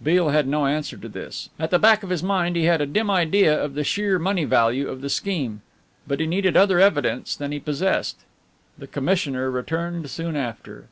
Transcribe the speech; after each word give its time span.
Beale 0.00 0.28
had 0.28 0.46
no 0.46 0.66
answer 0.66 0.96
to 0.96 1.08
this. 1.08 1.50
At 1.58 1.72
the 1.72 1.78
back 1.80 2.04
of 2.04 2.10
his 2.10 2.22
mind 2.22 2.54
he 2.54 2.66
had 2.66 2.80
a 2.80 2.86
dim 2.86 3.10
idea 3.10 3.52
of 3.60 3.74
the 3.74 3.82
sheer 3.82 4.16
money 4.16 4.44
value 4.44 4.88
of 4.88 5.00
the 5.00 5.08
scheme, 5.10 5.60
but 6.06 6.20
he 6.20 6.26
needed 6.28 6.56
other 6.56 6.78
evidence 6.78 7.34
than 7.34 7.50
he 7.50 7.58
possessed. 7.58 8.18
The 8.78 8.86
commissioner 8.86 9.50
returned 9.50 10.08
soon 10.08 10.36
after. 10.36 10.86